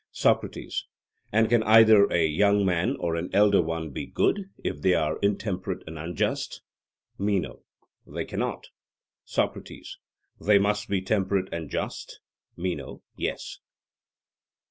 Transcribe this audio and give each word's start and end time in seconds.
SOCRATES: 0.13 0.87
And 1.31 1.47
can 1.47 1.61
either 1.61 2.07
a 2.07 2.25
young 2.25 2.65
man 2.65 2.95
or 2.95 3.13
an 3.15 3.29
elder 3.33 3.61
one 3.61 3.91
be 3.91 4.07
good, 4.07 4.49
if 4.63 4.81
they 4.81 4.95
are 4.95 5.19
intemperate 5.19 5.83
and 5.85 5.99
unjust? 5.99 6.63
MENO: 7.19 7.61
They 8.07 8.25
cannot. 8.25 8.69
SOCRATES: 9.25 9.99
They 10.43 10.57
must 10.57 10.89
be 10.89 11.03
temperate 11.03 11.53
and 11.53 11.69
just? 11.69 12.19
MENO: 12.57 13.03
Yes. 13.15 13.59